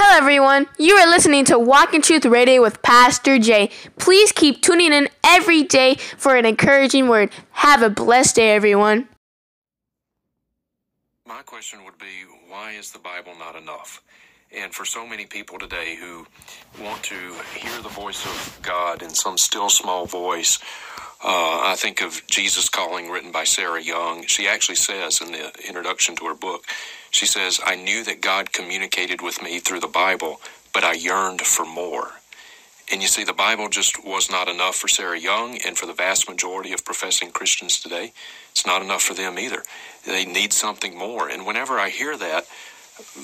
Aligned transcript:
Hello, 0.00 0.16
everyone. 0.16 0.68
You 0.78 0.94
are 0.94 1.10
listening 1.10 1.44
to 1.46 1.58
Walk 1.58 1.92
in 1.92 2.02
Truth 2.02 2.24
Radio 2.24 2.62
with 2.62 2.80
Pastor 2.82 3.36
Jay. 3.36 3.70
Please 3.98 4.30
keep 4.30 4.62
tuning 4.62 4.92
in 4.92 5.08
every 5.24 5.64
day 5.64 5.96
for 5.96 6.36
an 6.36 6.46
encouraging 6.46 7.08
word. 7.08 7.32
Have 7.50 7.82
a 7.82 7.90
blessed 7.90 8.36
day, 8.36 8.52
everyone. 8.52 9.08
My 11.26 11.42
question 11.42 11.84
would 11.84 11.98
be 11.98 12.06
why 12.48 12.74
is 12.74 12.92
the 12.92 13.00
Bible 13.00 13.32
not 13.40 13.56
enough? 13.56 14.00
And 14.56 14.72
for 14.72 14.84
so 14.84 15.04
many 15.04 15.26
people 15.26 15.58
today 15.58 15.96
who 15.96 16.24
want 16.80 17.02
to 17.02 17.34
hear 17.56 17.82
the 17.82 17.88
voice 17.88 18.24
of 18.24 18.60
God 18.62 19.02
in 19.02 19.10
some 19.10 19.36
still 19.36 19.68
small 19.68 20.06
voice, 20.06 20.60
uh, 21.22 21.62
I 21.64 21.74
think 21.76 22.00
of 22.00 22.22
Jesus 22.28 22.68
Calling, 22.68 23.10
written 23.10 23.32
by 23.32 23.44
Sarah 23.44 23.82
Young. 23.82 24.24
She 24.26 24.46
actually 24.46 24.76
says 24.76 25.20
in 25.20 25.32
the 25.32 25.52
introduction 25.66 26.14
to 26.16 26.26
her 26.26 26.34
book, 26.34 26.64
she 27.10 27.26
says, 27.26 27.60
I 27.64 27.74
knew 27.74 28.04
that 28.04 28.20
God 28.20 28.52
communicated 28.52 29.20
with 29.20 29.42
me 29.42 29.58
through 29.58 29.80
the 29.80 29.88
Bible, 29.88 30.40
but 30.72 30.84
I 30.84 30.92
yearned 30.92 31.40
for 31.42 31.66
more. 31.66 32.12
And 32.90 33.02
you 33.02 33.08
see, 33.08 33.24
the 33.24 33.32
Bible 33.32 33.68
just 33.68 34.04
was 34.04 34.30
not 34.30 34.48
enough 34.48 34.76
for 34.76 34.88
Sarah 34.88 35.18
Young 35.18 35.58
and 35.66 35.76
for 35.76 35.86
the 35.86 35.92
vast 35.92 36.28
majority 36.28 36.72
of 36.72 36.84
professing 36.84 37.30
Christians 37.32 37.80
today. 37.80 38.12
It's 38.52 38.66
not 38.66 38.80
enough 38.82 39.02
for 39.02 39.14
them 39.14 39.38
either. 39.38 39.62
They 40.06 40.24
need 40.24 40.52
something 40.52 40.96
more. 40.96 41.28
And 41.28 41.44
whenever 41.44 41.78
I 41.78 41.90
hear 41.90 42.16
that, 42.16 42.46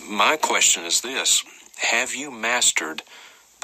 my 0.06 0.37
question 0.37 0.84
is 0.84 1.01
this 1.01 1.45
Have 1.79 2.15
you 2.15 2.31
mastered 2.31 3.03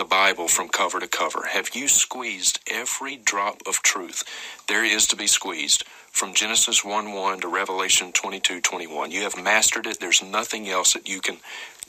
the 0.00 0.04
Bible 0.06 0.48
from 0.48 0.70
cover 0.70 0.98
to 0.98 1.06
cover? 1.06 1.48
Have 1.50 1.74
you 1.74 1.86
squeezed 1.86 2.58
every 2.66 3.16
drop 3.16 3.60
of 3.66 3.82
truth 3.82 4.24
there 4.66 4.82
is 4.82 5.06
to 5.08 5.14
be 5.14 5.26
squeezed 5.26 5.84
from 6.10 6.32
Genesis 6.32 6.82
1 6.82 7.12
1 7.12 7.40
to 7.40 7.48
Revelation 7.48 8.10
22 8.10 8.62
21? 8.62 9.10
You 9.10 9.20
have 9.24 9.36
mastered 9.36 9.86
it. 9.86 10.00
There's 10.00 10.22
nothing 10.22 10.70
else 10.70 10.94
that 10.94 11.06
you 11.06 11.20
can 11.20 11.36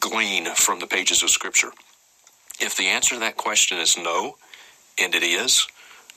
glean 0.01 0.53
from 0.55 0.81
the 0.81 0.87
pages 0.87 1.23
of 1.23 1.29
Scripture. 1.29 1.71
If 2.59 2.75
the 2.75 2.87
answer 2.87 3.15
to 3.15 3.19
that 3.21 3.37
question 3.37 3.77
is 3.77 3.97
no, 3.97 4.35
and 5.01 5.15
it 5.15 5.23
is, 5.23 5.65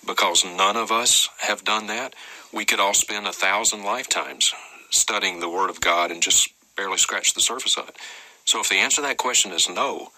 because 0.04 0.44
none 0.44 0.76
of 0.76 0.90
us 0.90 1.28
have 1.42 1.62
done 1.62 1.86
that, 1.86 2.16
we 2.52 2.64
could 2.64 2.80
all 2.80 2.94
spend 2.94 3.28
a 3.28 3.32
thousand 3.32 3.84
lifetimes 3.84 4.52
studying 4.90 5.38
the 5.38 5.48
Word 5.48 5.70
of 5.70 5.80
God 5.80 6.10
and 6.10 6.20
just 6.20 6.48
barely 6.76 6.98
scratch 6.98 7.34
the 7.34 7.40
surface 7.40 7.76
of 7.76 7.88
it. 7.88 7.96
So 8.46 8.60
if 8.60 8.68
the 8.68 8.78
answer 8.78 8.96
to 8.96 9.02
that 9.02 9.16
question 9.16 9.52
is 9.52 9.68
no, 9.68 10.10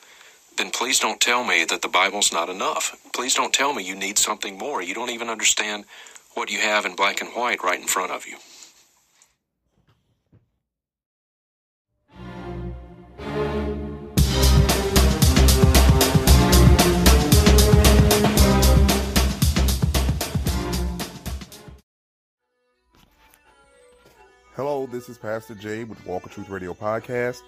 then 0.56 0.70
please 0.70 0.98
don't 0.98 1.20
tell 1.20 1.44
me 1.44 1.64
that 1.64 1.82
the 1.82 1.88
Bible's 1.88 2.32
not 2.32 2.48
enough. 2.48 2.96
Please 3.14 3.34
don't 3.34 3.52
tell 3.52 3.74
me 3.74 3.82
you 3.82 3.94
need 3.94 4.18
something 4.18 4.56
more. 4.56 4.82
You 4.82 4.94
don't 4.94 5.10
even 5.10 5.28
understand 5.28 5.84
what 6.34 6.50
you 6.50 6.60
have 6.60 6.86
in 6.86 6.96
black 6.96 7.20
and 7.20 7.30
white 7.30 7.62
right 7.62 7.80
in 7.80 7.86
front 7.86 8.10
of 8.10 8.26
you. 8.26 8.36
Hello, 24.54 24.86
this 24.86 25.10
is 25.10 25.18
Pastor 25.18 25.54
Jay 25.54 25.84
with 25.84 26.04
Walk 26.06 26.22
in 26.24 26.30
Truth 26.30 26.48
Radio 26.48 26.72
Podcast 26.72 27.42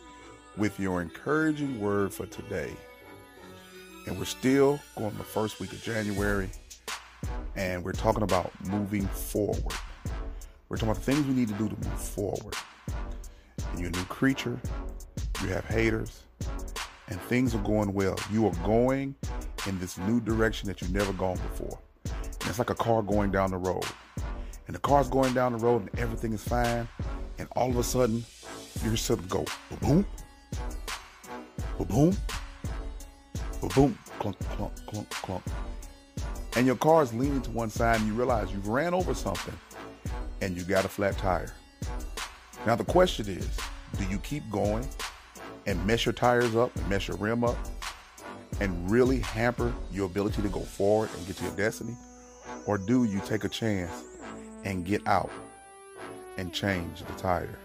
with 0.58 0.78
your 0.78 1.00
encouraging 1.00 1.80
word 1.80 2.12
for 2.12 2.26
today. 2.26 2.70
And 4.08 4.18
we're 4.18 4.24
still 4.24 4.80
going 4.96 5.14
the 5.18 5.22
first 5.22 5.60
week 5.60 5.70
of 5.72 5.82
January, 5.82 6.48
and 7.56 7.84
we're 7.84 7.92
talking 7.92 8.22
about 8.22 8.50
moving 8.66 9.06
forward. 9.06 9.74
We're 10.68 10.78
talking 10.78 10.90
about 10.90 11.02
things 11.02 11.26
we 11.26 11.34
need 11.34 11.48
to 11.48 11.54
do 11.54 11.68
to 11.68 11.74
move 11.74 12.00
forward. 12.00 12.54
And 13.70 13.78
you're 13.78 13.88
a 13.88 13.92
new 13.92 14.04
creature, 14.04 14.58
you 15.42 15.48
have 15.48 15.66
haters, 15.66 16.22
and 17.08 17.20
things 17.22 17.54
are 17.54 17.62
going 17.62 17.92
well. 17.92 18.18
You 18.32 18.46
are 18.46 18.54
going 18.64 19.14
in 19.66 19.78
this 19.78 19.98
new 19.98 20.20
direction 20.20 20.68
that 20.68 20.80
you've 20.80 20.94
never 20.94 21.12
gone 21.12 21.36
before. 21.36 21.78
And 22.06 22.48
it's 22.48 22.58
like 22.58 22.70
a 22.70 22.74
car 22.74 23.02
going 23.02 23.30
down 23.30 23.50
the 23.50 23.58
road. 23.58 23.84
And 24.66 24.74
the 24.74 24.80
car's 24.80 25.08
going 25.10 25.34
down 25.34 25.52
the 25.52 25.58
road 25.58 25.82
and 25.82 25.98
everything 25.98 26.32
is 26.32 26.42
fine. 26.42 26.88
And 27.38 27.46
all 27.52 27.68
of 27.68 27.76
a 27.76 27.84
sudden, 27.84 28.24
you 28.82 28.88
hear 28.88 28.96
something 28.96 29.28
go 29.28 29.44
boom, 29.80 30.06
boom, 31.78 32.16
clunk, 33.60 33.96
clunk, 34.18 34.38
clunk, 34.86 35.10
clunk. 35.10 35.42
And 36.56 36.66
your 36.66 36.76
car 36.76 37.02
is 37.02 37.12
leaning 37.14 37.42
to 37.42 37.50
one 37.50 37.70
side 37.70 38.00
and 38.00 38.06
you 38.06 38.14
realize 38.14 38.50
you've 38.52 38.68
ran 38.68 38.94
over 38.94 39.14
something 39.14 39.54
and 40.40 40.56
you 40.56 40.62
got 40.64 40.84
a 40.84 40.88
flat 40.88 41.16
tire. 41.18 41.52
Now 42.66 42.74
the 42.74 42.84
question 42.84 43.28
is, 43.28 43.48
do 43.98 44.04
you 44.04 44.18
keep 44.18 44.48
going 44.50 44.86
and 45.66 45.84
mess 45.86 46.04
your 46.06 46.12
tires 46.12 46.56
up 46.56 46.74
and 46.76 46.88
mess 46.88 47.08
your 47.08 47.16
rim 47.18 47.44
up 47.44 47.56
and 48.60 48.90
really 48.90 49.20
hamper 49.20 49.72
your 49.92 50.06
ability 50.06 50.42
to 50.42 50.48
go 50.48 50.60
forward 50.60 51.10
and 51.16 51.26
get 51.26 51.36
to 51.36 51.44
your 51.44 51.56
destiny? 51.56 51.96
Or 52.66 52.78
do 52.78 53.04
you 53.04 53.20
take 53.26 53.44
a 53.44 53.48
chance 53.48 54.04
and 54.64 54.84
get 54.84 55.06
out 55.06 55.30
and 56.36 56.52
change 56.52 57.02
the 57.04 57.12
tire? 57.14 57.58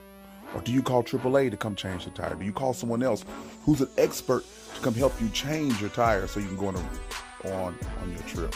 Or 0.53 0.61
do 0.61 0.71
you 0.71 0.81
call 0.81 1.03
AAA 1.03 1.51
to 1.51 1.57
come 1.57 1.75
change 1.75 2.05
the 2.05 2.11
tire? 2.11 2.35
Do 2.35 2.45
you 2.45 2.53
call 2.53 2.73
someone 2.73 3.01
else 3.01 3.25
who's 3.63 3.81
an 3.81 3.89
expert 3.97 4.45
to 4.75 4.81
come 4.81 4.93
help 4.93 5.19
you 5.21 5.29
change 5.29 5.79
your 5.81 5.89
tire 5.89 6.27
so 6.27 6.39
you 6.39 6.47
can 6.47 6.57
go 6.57 6.67
on, 6.67 6.75
a, 6.75 7.51
on, 7.53 7.75
on 8.01 8.11
your 8.11 8.21
trip? 8.21 8.55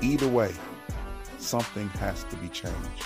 Either 0.00 0.28
way, 0.28 0.52
something 1.38 1.88
has 1.90 2.24
to 2.24 2.36
be 2.36 2.48
changed. 2.48 3.04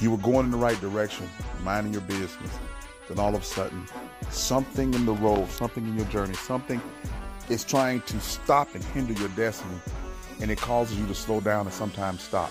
You 0.00 0.10
were 0.10 0.18
going 0.18 0.46
in 0.46 0.50
the 0.50 0.58
right 0.58 0.78
direction, 0.80 1.28
minding 1.62 1.92
your 1.92 2.02
business, 2.02 2.50
then 3.08 3.18
all 3.18 3.34
of 3.34 3.42
a 3.42 3.44
sudden, 3.44 3.86
something 4.30 4.92
in 4.92 5.06
the 5.06 5.12
road, 5.12 5.48
something 5.50 5.86
in 5.86 5.96
your 5.96 6.06
journey, 6.06 6.34
something 6.34 6.80
is 7.48 7.64
trying 7.64 8.00
to 8.02 8.20
stop 8.20 8.74
and 8.74 8.84
hinder 8.84 9.12
your 9.14 9.28
destiny, 9.30 9.76
and 10.40 10.50
it 10.50 10.58
causes 10.58 10.98
you 10.98 11.06
to 11.06 11.14
slow 11.14 11.40
down 11.40 11.66
and 11.66 11.74
sometimes 11.74 12.22
stop. 12.22 12.50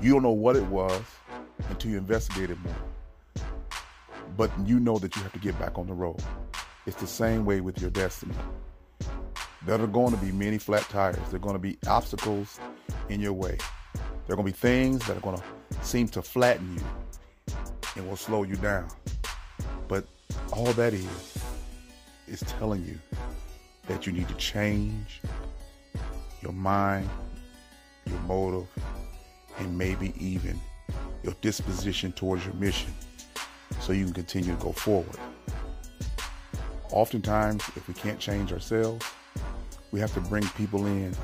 You 0.00 0.12
don't 0.14 0.22
know 0.22 0.30
what 0.30 0.56
it 0.56 0.66
was 0.66 1.02
until 1.72 1.90
you 1.90 1.98
investigate 1.98 2.50
it 2.50 2.58
more. 2.62 3.44
But 4.36 4.50
you 4.64 4.78
know 4.78 4.98
that 4.98 5.16
you 5.16 5.22
have 5.22 5.32
to 5.32 5.38
get 5.38 5.58
back 5.58 5.78
on 5.78 5.86
the 5.86 5.94
road. 5.94 6.22
It's 6.86 6.96
the 6.96 7.06
same 7.06 7.44
way 7.44 7.60
with 7.60 7.80
your 7.80 7.90
destiny. 7.90 8.34
There 9.64 9.80
are 9.80 9.86
going 9.86 10.12
to 10.12 10.18
be 10.18 10.32
many 10.32 10.58
flat 10.58 10.82
tires. 10.82 11.16
There 11.30 11.36
are 11.36 11.38
going 11.38 11.54
to 11.54 11.58
be 11.60 11.78
obstacles 11.86 12.60
in 13.08 13.20
your 13.20 13.32
way. 13.32 13.56
There 13.94 14.34
are 14.34 14.36
going 14.36 14.46
to 14.46 14.52
be 14.52 14.58
things 14.58 15.06
that 15.06 15.16
are 15.16 15.20
going 15.20 15.36
to 15.36 15.42
seem 15.82 16.08
to 16.08 16.22
flatten 16.22 16.76
you 16.76 16.84
and 17.96 18.08
will 18.08 18.16
slow 18.16 18.42
you 18.42 18.56
down. 18.56 18.88
But 19.88 20.04
all 20.52 20.72
that 20.72 20.92
is, 20.92 21.38
is 22.26 22.40
telling 22.58 22.84
you 22.84 22.98
that 23.86 24.06
you 24.06 24.12
need 24.12 24.28
to 24.28 24.34
change 24.34 25.20
your 26.42 26.52
mind, 26.52 27.08
your 28.06 28.20
motive, 28.20 28.68
and 29.58 29.76
maybe 29.76 30.12
even 30.18 30.60
your 31.22 31.34
disposition 31.40 32.12
towards 32.12 32.44
your 32.44 32.54
mission 32.54 32.92
so 33.80 33.92
you 33.92 34.04
can 34.04 34.14
continue 34.14 34.54
to 34.54 34.62
go 34.62 34.72
forward. 34.72 35.18
Oftentimes, 36.90 37.62
if 37.76 37.88
we 37.88 37.94
can't 37.94 38.18
change 38.18 38.52
ourselves, 38.52 39.06
we 39.92 40.00
have 40.00 40.12
to 40.14 40.20
bring 40.20 40.46
people 40.50 40.86
in 40.86 41.14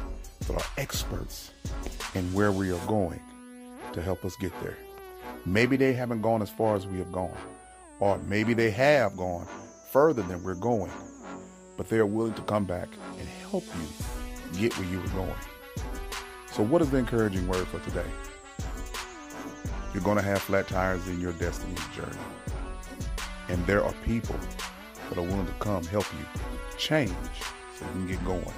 that 0.47 0.57
are 0.57 0.67
experts 0.77 1.53
in 2.15 2.33
where 2.33 2.53
we 2.53 2.71
are 2.71 2.87
going 2.87 3.21
to 3.93 4.03
help 4.03 4.25
us 4.25 4.37
get 4.37 4.53
there. 4.63 4.77
Maybe 5.45 5.77
they 5.77 5.93
haven't 5.93 6.23
gone 6.23 6.43
as 6.43 6.51
far 6.51 6.75
as 6.77 6.87
we 6.87 6.99
have 6.99 7.13
gone, 7.13 7.37
or 8.01 8.19
maybe 8.19 8.55
they 8.55 8.71
have 8.71 9.17
gone 9.17 9.47
further 9.91 10.23
than 10.23 10.43
we're 10.43 10.55
going, 10.55 10.93
but 11.77 11.89
they're 11.89 12.07
willing 12.07 12.35
to 12.35 12.43
come 12.43 12.65
back 12.65 12.89
and 13.19 13.29
help 13.51 13.65
you 13.65 14.59
get 14.59 14.77
where 14.79 14.89
you 14.89 15.01
were 15.01 15.09
going. 15.09 15.35
So, 16.53 16.63
what 16.63 16.83
is 16.83 16.91
the 16.91 16.99
encouraging 16.99 17.47
word 17.47 17.67
for 17.69 17.79
today? 17.81 18.07
You're 19.93 20.03
going 20.03 20.17
to 20.17 20.23
have 20.23 20.43
flat 20.43 20.69
tires 20.69 21.07
in 21.09 21.21
your 21.21 21.33
destiny 21.33 21.75
journey. 21.95 22.19
And 23.49 23.67
there 23.67 23.83
are 23.83 23.93
people 24.05 24.37
that 25.09 25.19
are 25.19 25.23
willing 25.23 25.47
to 25.47 25.53
come 25.55 25.85
help 25.85 26.07
you 26.13 26.41
change 26.77 27.13
so 27.79 27.87
you 27.87 27.93
can 27.93 28.07
get 28.07 28.25
going. 28.25 28.53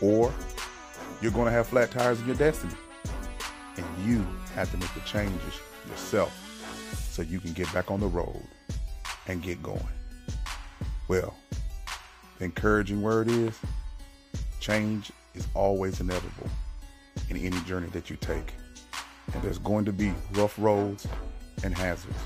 Or 0.00 0.32
you're 1.20 1.32
going 1.32 1.46
to 1.46 1.52
have 1.52 1.66
flat 1.66 1.90
tires 1.90 2.20
in 2.20 2.26
your 2.26 2.36
destiny. 2.36 2.74
And 3.76 3.86
you 4.06 4.24
have 4.54 4.70
to 4.70 4.76
make 4.76 4.92
the 4.94 5.00
changes 5.00 5.60
yourself 5.88 6.32
so 7.10 7.22
you 7.22 7.40
can 7.40 7.52
get 7.52 7.72
back 7.72 7.90
on 7.90 8.00
the 8.00 8.06
road 8.06 8.42
and 9.26 9.42
get 9.42 9.62
going. 9.62 9.80
Well, 11.08 11.34
the 12.38 12.44
encouraging 12.44 13.02
word 13.02 13.28
is 13.28 13.58
change 14.60 15.10
is 15.34 15.46
always 15.54 16.00
inevitable 16.00 16.48
in 17.28 17.36
any 17.36 17.60
journey 17.62 17.88
that 17.88 18.08
you 18.08 18.16
take. 18.16 18.54
And 19.34 19.42
there's 19.42 19.58
going 19.58 19.84
to 19.86 19.92
be 19.92 20.12
rough 20.32 20.58
roads 20.58 21.06
and 21.64 21.76
hazards. 21.76 22.18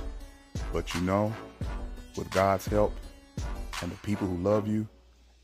But 0.73 0.93
you 0.95 1.01
know, 1.03 1.33
with 2.17 2.31
God's 2.31 2.67
help 2.67 2.95
and 3.83 3.91
the 3.91 3.97
people 3.99 4.27
who 4.27 4.37
love 4.37 4.67
you 4.67 4.87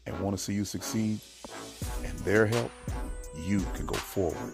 and 0.07 0.19
want 0.21 0.37
to 0.37 0.43
see 0.43 0.55
you 0.55 0.65
succeed 0.65 1.21
and 2.05 2.19
their 2.21 2.47
help, 2.47 2.71
you 3.45 3.61
can 3.75 3.87
go 3.87 3.95
forward 3.95 4.53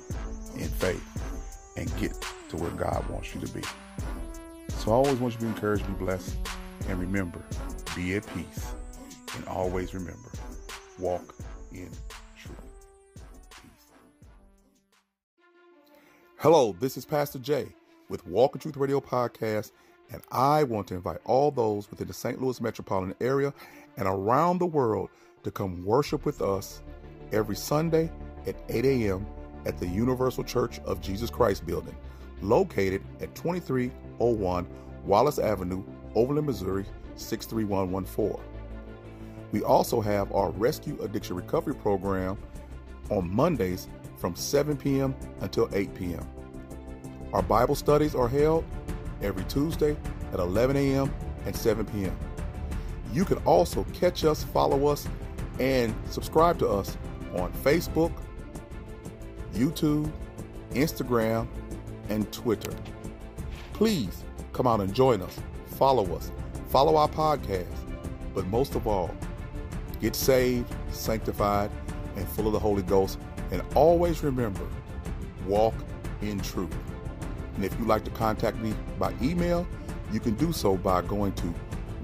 in 0.56 0.68
faith 0.68 1.04
and 1.76 1.94
get 1.98 2.12
to 2.48 2.56
where 2.56 2.70
God 2.70 3.08
wants 3.08 3.34
you 3.34 3.40
to 3.40 3.52
be. 3.52 3.62
So 4.68 4.92
I 4.92 4.94
always 4.94 5.18
want 5.18 5.34
you 5.34 5.40
to 5.40 5.44
be 5.46 5.50
encouraged, 5.50 5.86
be 5.86 5.92
blessed, 6.04 6.36
and 6.88 6.98
remember, 6.98 7.40
be 7.96 8.14
at 8.16 8.26
peace, 8.34 8.72
and 9.36 9.46
always 9.48 9.94
remember 9.94 10.30
walk 10.98 11.34
in 11.72 11.90
Hello, 16.40 16.76
this 16.78 16.96
is 16.96 17.04
Pastor 17.04 17.40
Jay 17.40 17.66
with 18.08 18.24
Walk 18.24 18.54
in 18.54 18.60
Truth 18.60 18.76
Radio 18.76 19.00
Podcast, 19.00 19.72
and 20.12 20.22
I 20.30 20.62
want 20.62 20.86
to 20.86 20.94
invite 20.94 21.18
all 21.24 21.50
those 21.50 21.90
within 21.90 22.06
the 22.06 22.14
St. 22.14 22.40
Louis 22.40 22.60
metropolitan 22.60 23.16
area 23.20 23.52
and 23.96 24.06
around 24.06 24.58
the 24.58 24.66
world 24.66 25.10
to 25.42 25.50
come 25.50 25.84
worship 25.84 26.24
with 26.24 26.40
us 26.40 26.80
every 27.32 27.56
Sunday 27.56 28.12
at 28.46 28.54
8 28.68 28.84
a.m. 28.84 29.26
at 29.66 29.78
the 29.78 29.88
Universal 29.88 30.44
Church 30.44 30.78
of 30.84 31.00
Jesus 31.00 31.28
Christ 31.28 31.66
building, 31.66 31.96
located 32.40 33.02
at 33.20 33.34
2301 33.34 34.64
Wallace 35.04 35.40
Avenue, 35.40 35.82
Overland, 36.14 36.46
Missouri 36.46 36.84
63114. 37.16 38.40
We 39.50 39.64
also 39.64 40.00
have 40.00 40.30
our 40.30 40.50
Rescue 40.52 41.02
Addiction 41.02 41.34
Recovery 41.34 41.74
Program 41.74 42.38
on 43.10 43.28
Mondays 43.28 43.88
from 44.18 44.34
7 44.34 44.76
p.m. 44.76 45.14
until 45.40 45.68
8 45.72 45.94
p.m. 45.94 46.28
Our 47.32 47.42
Bible 47.42 47.74
studies 47.74 48.14
are 48.14 48.28
held 48.28 48.64
every 49.22 49.44
Tuesday 49.44 49.96
at 50.32 50.40
11 50.40 50.76
a.m. 50.76 51.14
and 51.46 51.54
7 51.54 51.86
p.m. 51.86 52.16
You 53.12 53.24
can 53.24 53.38
also 53.38 53.84
catch 53.94 54.24
us, 54.24 54.44
follow 54.44 54.86
us, 54.86 55.08
and 55.58 55.94
subscribe 56.10 56.58
to 56.58 56.68
us 56.68 56.96
on 57.36 57.52
Facebook, 57.52 58.12
YouTube, 59.54 60.10
Instagram, 60.72 61.48
and 62.08 62.30
Twitter. 62.32 62.72
Please 63.72 64.24
come 64.52 64.66
out 64.66 64.80
and 64.80 64.92
join 64.92 65.22
us, 65.22 65.38
follow 65.66 66.14
us, 66.16 66.32
follow 66.68 66.96
our 66.96 67.08
podcast, 67.08 67.66
but 68.34 68.46
most 68.48 68.74
of 68.74 68.86
all, 68.86 69.10
get 70.00 70.14
saved, 70.14 70.72
sanctified, 70.90 71.70
and 72.16 72.28
full 72.28 72.46
of 72.46 72.52
the 72.52 72.58
Holy 72.58 72.82
Ghost. 72.82 73.18
And 73.50 73.62
always 73.74 74.22
remember, 74.22 74.66
walk 75.46 75.74
in 76.20 76.40
truth. 76.40 76.74
And 77.56 77.64
if 77.64 77.78
you'd 77.78 77.88
like 77.88 78.04
to 78.04 78.10
contact 78.10 78.58
me 78.58 78.74
by 78.98 79.14
email, 79.22 79.66
you 80.12 80.20
can 80.20 80.34
do 80.34 80.52
so 80.52 80.76
by 80.76 81.02
going 81.02 81.32
to 81.32 81.54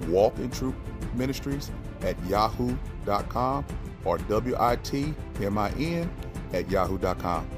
Walk 0.07 0.37
in 0.39 0.49
Truth 0.51 0.75
Ministries 1.13 1.71
at 2.01 2.21
yahoo.com 2.25 3.65
or 4.03 4.17
W-I-T-M-I-N 4.17 6.11
at 6.53 6.69
yahoo.com. 6.69 7.49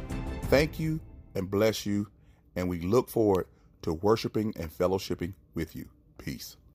Thank 0.43 0.79
you 0.79 0.99
and 1.35 1.49
bless 1.49 1.85
you, 1.85 2.07
and 2.55 2.69
we 2.69 2.81
look 2.81 3.09
forward 3.09 3.47
to 3.81 3.93
worshiping 3.93 4.53
and 4.57 4.71
fellowshipping 4.75 5.33
with 5.53 5.75
you. 5.75 5.87
Peace. 6.17 6.57